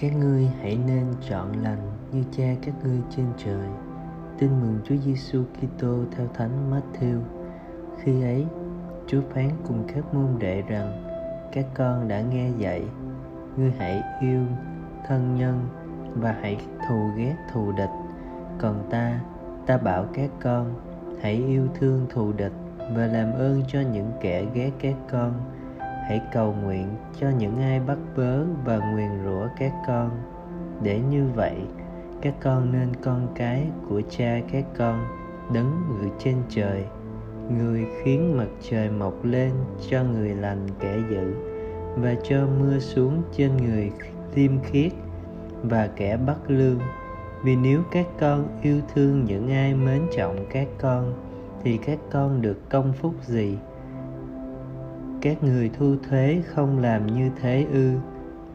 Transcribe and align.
Các 0.00 0.16
ngươi 0.16 0.46
hãy 0.60 0.78
nên 0.86 1.06
chọn 1.28 1.52
lành 1.62 1.92
như 2.12 2.22
cha 2.30 2.54
các 2.62 2.74
ngươi 2.84 2.98
trên 3.16 3.26
trời. 3.36 3.68
Tin 4.38 4.50
mừng 4.60 4.78
Chúa 4.84 4.94
Giêsu 4.96 5.44
Kitô 5.44 6.04
theo 6.16 6.26
Thánh 6.34 6.70
Matthew. 6.70 7.20
Khi 8.02 8.22
ấy, 8.22 8.46
Chúa 9.06 9.20
phán 9.34 9.50
cùng 9.68 9.84
các 9.94 10.14
môn 10.14 10.38
đệ 10.38 10.62
rằng: 10.62 11.04
Các 11.52 11.66
con 11.74 12.08
đã 12.08 12.20
nghe 12.20 12.50
dạy, 12.58 12.84
ngươi 13.56 13.72
hãy 13.78 14.02
yêu 14.20 14.42
thân 15.06 15.34
nhân 15.38 15.68
và 16.14 16.36
hãy 16.40 16.56
thù 16.88 17.10
ghét 17.16 17.36
thù 17.52 17.72
địch. 17.72 17.90
Còn 18.58 18.86
ta, 18.90 19.20
ta 19.66 19.78
bảo 19.78 20.06
các 20.12 20.30
con 20.42 20.74
hãy 21.20 21.34
yêu 21.34 21.68
thương 21.74 22.06
thù 22.10 22.32
địch 22.32 22.52
và 22.94 23.06
làm 23.06 23.32
ơn 23.32 23.62
cho 23.68 23.80
những 23.92 24.12
kẻ 24.20 24.44
ghét 24.54 24.70
các 24.80 24.94
con. 25.12 25.32
Hãy 25.78 26.20
cầu 26.32 26.54
nguyện 26.62 26.86
cho 27.20 27.28
những 27.38 27.58
ai 27.58 27.80
bắt 27.80 27.98
bớ 28.16 28.44
và 28.64 28.78
nguyền 28.78 29.10
rủa 29.24 29.46
các 29.58 29.72
con. 29.86 30.10
Để 30.82 31.00
như 31.10 31.24
vậy, 31.34 31.56
các 32.22 32.34
con 32.40 32.72
nên 32.72 32.88
con 33.02 33.28
cái 33.34 33.66
của 33.88 34.02
cha 34.08 34.40
các 34.52 34.64
con 34.78 35.06
đấng 35.54 35.72
ngự 35.88 36.08
trên 36.18 36.36
trời, 36.48 36.84
người 37.58 37.86
khiến 38.02 38.36
mặt 38.36 38.48
trời 38.70 38.90
mọc 38.90 39.24
lên 39.24 39.50
cho 39.90 40.02
người 40.02 40.34
lành 40.34 40.66
kẻ 40.80 40.96
dữ 41.10 41.34
và 41.96 42.14
cho 42.28 42.46
mưa 42.60 42.78
xuống 42.78 43.22
trên 43.32 43.56
người 43.56 43.92
liêm 44.34 44.60
khiết 44.62 44.92
và 45.62 45.88
kẻ 45.96 46.16
bắt 46.16 46.36
lương. 46.46 46.78
Vì 47.42 47.56
nếu 47.56 47.82
các 47.90 48.06
con 48.20 48.48
yêu 48.62 48.80
thương 48.94 49.24
những 49.24 49.50
ai 49.50 49.74
mến 49.74 50.02
trọng 50.16 50.46
các 50.50 50.68
con 50.78 51.27
thì 51.64 51.78
các 51.86 51.98
con 52.10 52.42
được 52.42 52.68
công 52.68 52.92
phúc 52.92 53.14
gì? 53.22 53.56
Các 55.22 55.42
người 55.42 55.70
thu 55.78 55.96
thuế 56.08 56.42
không 56.46 56.78
làm 56.78 57.06
như 57.06 57.30
thế 57.40 57.66
ư? 57.72 57.92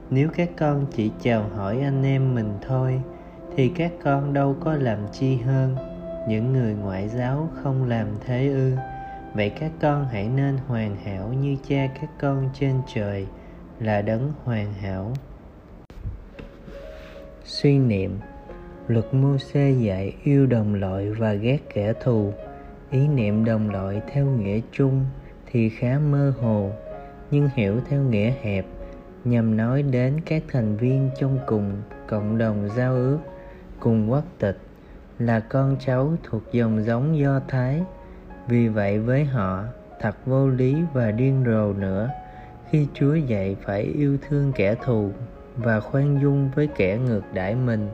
Nếu 0.09 0.29
các 0.35 0.49
con 0.57 0.85
chỉ 0.91 1.11
chào 1.21 1.49
hỏi 1.55 1.79
anh 1.79 2.03
em 2.03 2.35
mình 2.35 2.53
thôi, 2.67 3.01
thì 3.55 3.69
các 3.69 3.91
con 4.03 4.33
đâu 4.33 4.55
có 4.59 4.73
làm 4.73 4.99
chi 5.11 5.37
hơn? 5.37 5.75
Những 6.27 6.53
người 6.53 6.73
ngoại 6.73 7.09
giáo 7.09 7.49
không 7.63 7.89
làm 7.89 8.07
thế 8.25 8.47
ư? 8.47 8.71
Vậy 9.33 9.49
các 9.49 9.71
con 9.81 10.05
hãy 10.11 10.29
nên 10.35 10.57
hoàn 10.67 10.95
hảo 10.95 11.33
như 11.41 11.55
cha 11.69 11.87
các 12.01 12.09
con 12.19 12.49
trên 12.59 12.75
trời, 12.93 13.27
là 13.79 14.01
đấng 14.01 14.31
hoàn 14.43 14.73
hảo. 14.73 15.13
Suy 17.45 17.77
niệm. 17.79 18.19
Luật 18.87 19.13
mô 19.13 19.37
xê 19.37 19.71
dạy 19.71 20.13
yêu 20.23 20.45
đồng 20.45 20.75
loại 20.75 21.11
và 21.11 21.33
ghét 21.33 21.59
kẻ 21.73 21.93
thù 22.03 22.33
ý 22.91 23.07
niệm 23.07 23.45
đồng 23.45 23.69
loại 23.69 24.01
theo 24.11 24.25
nghĩa 24.25 24.59
chung 24.71 25.05
thì 25.51 25.69
khá 25.69 25.99
mơ 25.99 26.33
hồ, 26.41 26.71
nhưng 27.31 27.49
hiểu 27.55 27.79
theo 27.89 28.01
nghĩa 28.01 28.33
hẹp, 28.41 28.65
nhằm 29.23 29.57
nói 29.57 29.83
đến 29.83 30.21
các 30.25 30.43
thành 30.51 30.77
viên 30.77 31.09
trong 31.19 31.39
cùng 31.45 31.81
cộng 32.07 32.37
đồng 32.37 32.69
giao 32.75 32.93
ước, 32.93 33.19
cùng 33.79 34.11
quốc 34.11 34.23
tịch, 34.39 34.57
là 35.19 35.39
con 35.39 35.75
cháu 35.85 36.13
thuộc 36.23 36.43
dòng 36.51 36.83
giống 36.83 37.17
do 37.17 37.41
thái. 37.47 37.83
Vì 38.47 38.67
vậy 38.67 38.99
với 38.99 39.25
họ, 39.25 39.63
thật 39.99 40.15
vô 40.25 40.47
lý 40.47 40.75
và 40.93 41.11
điên 41.11 41.43
rồ 41.45 41.73
nữa, 41.73 42.09
khi 42.69 42.87
chúa 42.93 43.15
dạy 43.15 43.55
phải 43.61 43.81
yêu 43.81 44.17
thương 44.29 44.51
kẻ 44.55 44.75
thù 44.83 45.11
và 45.57 45.79
khoan 45.79 46.21
dung 46.21 46.49
với 46.55 46.67
kẻ 46.75 46.97
ngược 46.97 47.23
đãi 47.33 47.55
mình 47.55 47.89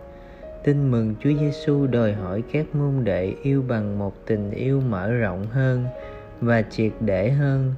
tin 0.64 0.92
mừng 0.92 1.16
chúa 1.20 1.34
giêsu 1.40 1.88
đòi 1.88 2.14
hỏi 2.14 2.44
các 2.52 2.66
môn 2.76 3.04
đệ 3.04 3.34
yêu 3.44 3.64
bằng 3.68 4.00
một 4.00 4.26
tình 4.26 4.52
yêu 4.52 4.82
mở 4.82 5.12
rộng 5.14 5.46
hơn 5.46 5.86
và 6.42 6.62
triệt 6.62 6.92
để 7.00 7.32
hơn. 7.32 7.74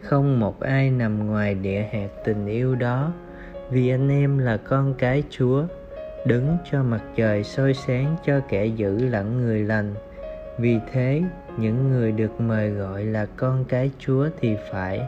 Không 0.00 0.40
một 0.40 0.60
ai 0.60 0.90
nằm 0.90 1.26
ngoài 1.26 1.54
địa 1.54 1.86
hạt 1.92 2.08
tình 2.24 2.46
yêu 2.46 2.74
đó, 2.74 3.12
vì 3.70 3.90
anh 3.90 4.08
em 4.08 4.38
là 4.38 4.56
con 4.56 4.94
cái 4.98 5.22
chúa, 5.30 5.64
đứng 6.26 6.56
cho 6.70 6.82
mặt 6.82 7.02
trời 7.16 7.44
soi 7.44 7.74
sáng 7.74 8.16
cho 8.24 8.40
kẻ 8.48 8.66
dữ 8.66 8.98
lẫn 9.08 9.40
người 9.40 9.60
lành. 9.60 9.94
Vì 10.58 10.78
thế, 10.92 11.22
những 11.58 11.90
người 11.90 12.12
được 12.12 12.40
mời 12.40 12.70
gọi 12.70 13.04
là 13.04 13.26
con 13.36 13.64
cái 13.64 13.90
chúa 13.98 14.28
thì 14.40 14.56
phải, 14.70 15.00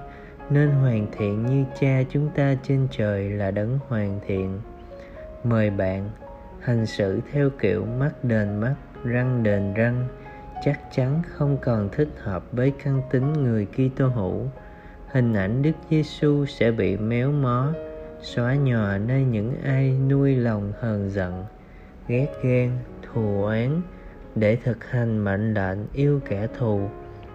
nên 0.51 0.69
hoàn 0.69 1.07
thiện 1.19 1.47
như 1.47 1.65
cha 1.81 2.03
chúng 2.11 2.31
ta 2.35 2.57
trên 2.69 2.89
trời 2.91 3.31
là 3.31 3.51
đấng 3.51 3.79
hoàn 3.89 4.21
thiện. 4.27 4.61
Mời 5.45 5.71
bạn 5.71 6.11
hành 6.65 6.87
xử 6.87 7.21
theo 7.33 7.51
kiểu 7.59 7.85
mắt 7.85 8.25
đền 8.25 8.61
mắt 8.61 8.75
răng 9.05 9.43
đền 9.43 9.75
răng 9.75 10.09
chắc 10.65 10.81
chắn 10.95 11.23
không 11.27 11.57
còn 11.63 11.89
thích 11.93 12.09
hợp 12.19 12.53
với 12.53 12.73
căn 12.85 13.03
tính 13.11 13.33
người 13.33 13.67
Kitô 13.67 14.07
hữu. 14.07 14.47
Hình 15.09 15.35
ảnh 15.35 15.63
Đức 15.63 15.73
Giêsu 15.91 16.47
sẽ 16.47 16.71
bị 16.71 16.97
méo 16.97 17.33
mó, 17.33 17.73
xóa 18.23 18.55
nhòa 18.55 18.99
nơi 18.99 19.25
những 19.25 19.55
ai 19.65 19.99
nuôi 20.09 20.37
lòng 20.37 20.73
hờn 20.81 21.11
giận, 21.11 21.45
ghét 22.09 22.29
ghen, 22.45 22.71
thù 23.03 23.45
oán 23.45 23.83
để 24.35 24.57
thực 24.57 24.85
hành 24.85 25.25
mệnh 25.25 25.55
lệnh 25.55 25.79
yêu 25.93 26.21
kẻ 26.29 26.47
thù. 26.59 26.89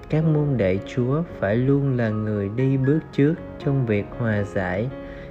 Các 0.09 0.23
môn 0.23 0.57
đệ 0.57 0.79
Chúa 0.85 1.23
phải 1.39 1.55
luôn 1.55 1.97
là 1.97 2.09
người 2.09 2.49
đi 2.55 2.77
bước 2.77 2.99
trước 3.11 3.33
trong 3.65 3.85
việc 3.85 4.05
hòa 4.17 4.43
giải, 4.43 4.89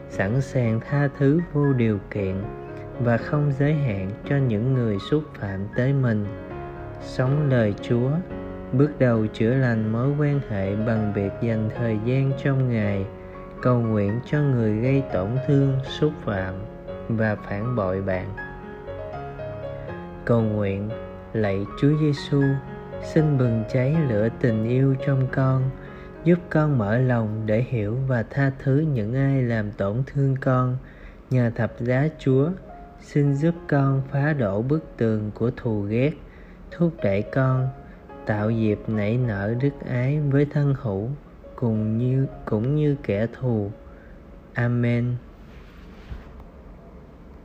sẵn 0.09 0.41
sàng 0.41 0.81
tha 0.81 1.09
thứ 1.19 1.41
vô 1.53 1.73
điều 1.73 1.99
kiện 2.11 2.35
và 3.01 3.17
không 3.17 3.53
giới 3.59 3.75
hạn 3.75 4.11
cho 4.29 4.37
những 4.37 4.75
người 4.75 4.99
xúc 5.11 5.23
phạm 5.35 5.61
tới 5.77 5.93
mình. 5.93 6.27
Sống 7.03 7.51
lời 7.51 7.75
Chúa, 7.83 8.11
bước 8.73 8.91
đầu 8.99 9.27
chữa 9.27 9.55
lành 9.55 9.93
mối 9.93 10.09
quan 10.19 10.41
hệ 10.51 10.77
bằng 10.77 11.13
việc 11.13 11.33
dành 11.43 11.69
thời 11.77 11.99
gian 12.05 12.33
trong 12.45 12.69
ngày 12.69 13.07
cầu 13.63 13.81
nguyện 13.81 14.21
cho 14.31 14.39
người 14.41 14.77
gây 14.77 15.03
tổn 15.13 15.29
thương, 15.47 15.79
xúc 15.85 16.13
phạm 16.25 16.55
và 17.09 17.37
phản 17.37 17.77
bội 17.77 18.03
bạn. 18.03 18.27
Cầu 20.25 20.41
nguyện, 20.41 20.89
lạy 21.33 21.67
Chúa 21.81 21.91
Giêsu 22.01 22.43
xin 23.05 23.39
bừng 23.39 23.65
cháy 23.73 23.97
lửa 24.09 24.29
tình 24.41 24.69
yêu 24.69 24.95
trong 25.07 25.27
con, 25.33 25.71
giúp 26.25 26.39
con 26.51 26.79
mở 26.79 26.99
lòng 26.99 27.43
để 27.47 27.65
hiểu 27.69 27.97
và 28.09 28.23
tha 28.31 28.51
thứ 28.59 28.87
những 28.93 29.15
ai 29.15 29.43
làm 29.43 29.71
tổn 29.73 30.03
thương 30.07 30.37
con, 30.41 30.77
nhờ 31.31 31.51
thập 31.55 31.81
giá 31.81 32.09
Chúa 32.19 32.51
xin 33.01 33.35
giúp 33.35 33.55
con 33.69 34.03
phá 34.11 34.33
đổ 34.33 34.63
bức 34.63 34.97
tường 34.97 35.31
của 35.35 35.51
thù 35.57 35.81
ghét, 35.81 36.13
thúc 36.71 36.93
đẩy 37.03 37.23
con 37.23 37.69
tạo 38.27 38.51
dịp 38.51 38.79
nảy 38.87 39.17
nở 39.17 39.55
đức 39.61 39.71
ái 39.89 40.21
với 40.21 40.45
thân 40.45 40.75
hữu 40.83 41.09
cùng 41.57 41.99
như, 41.99 42.27
cũng 42.45 42.77
như 42.77 42.97
kẻ 43.03 43.27
thù. 43.41 43.71
Amen. 44.53 45.15